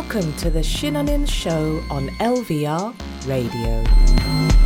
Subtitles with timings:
[0.00, 2.94] Welcome to the Shinanin Show on LVR
[3.28, 4.59] Radio.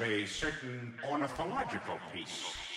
[0.00, 2.69] of a certain ornithological piece.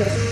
[0.00, 0.23] Okay.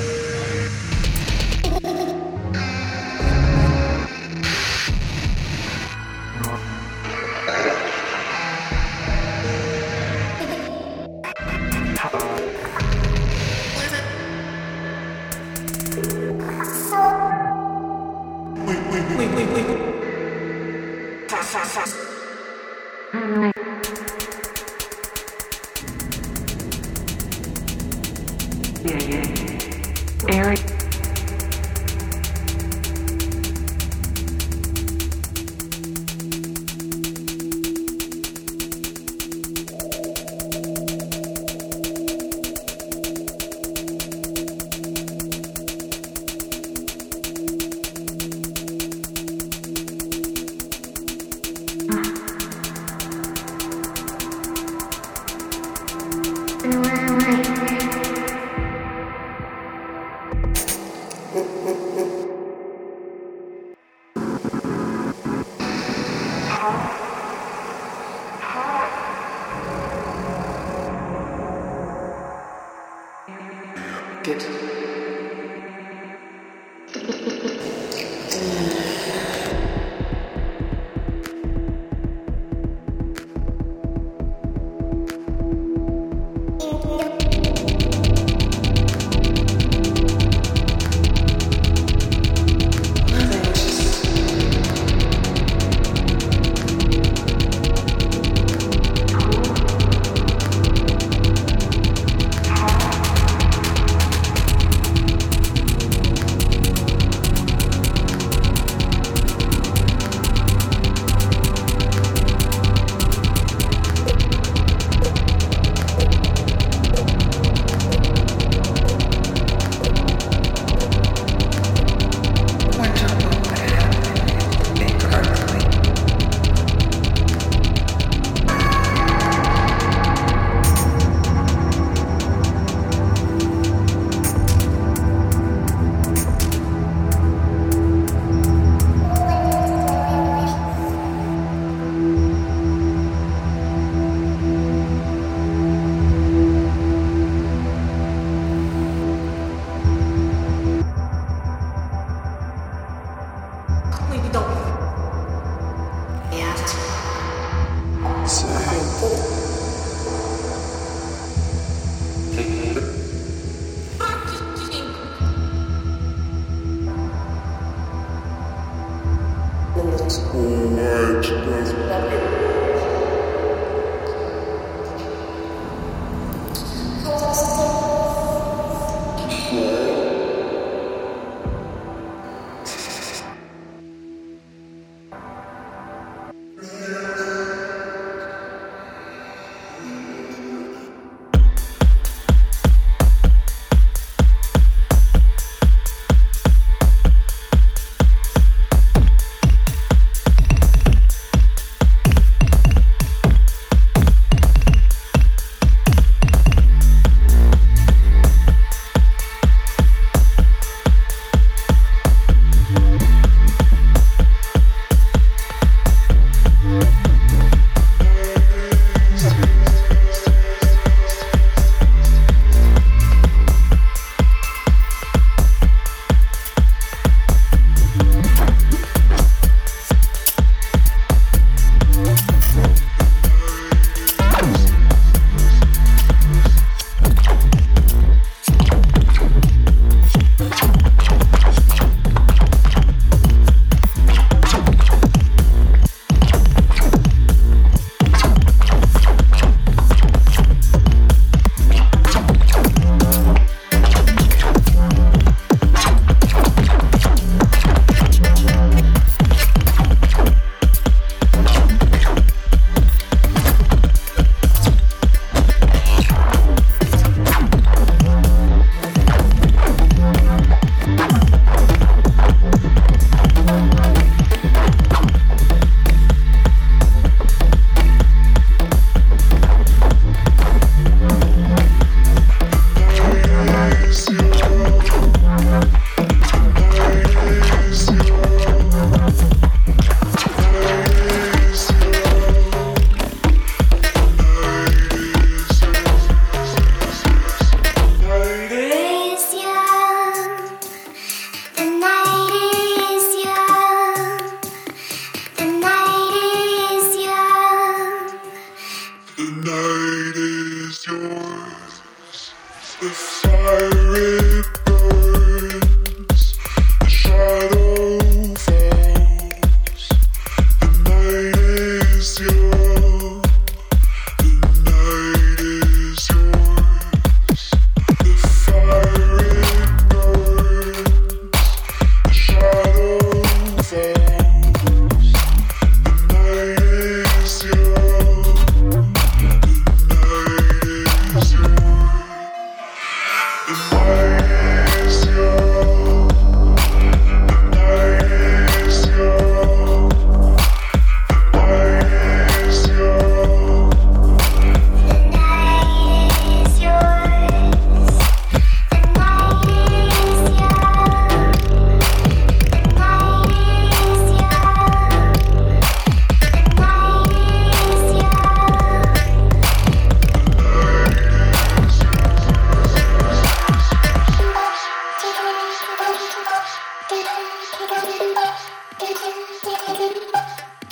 [171.23, 172.42] Thank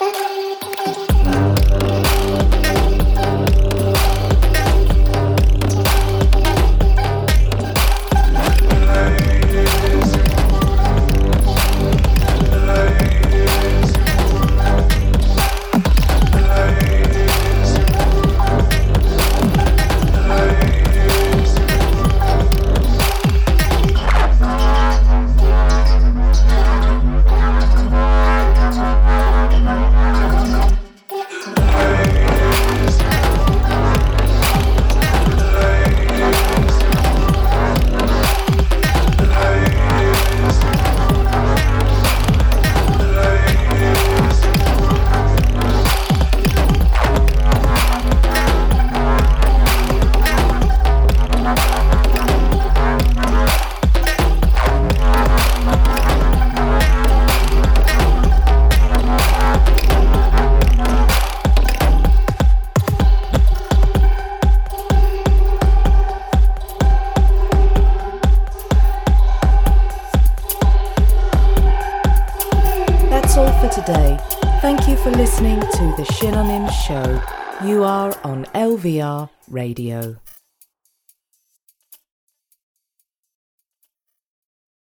[0.01, 0.50] Bye.
[78.81, 80.17] LVR Radio.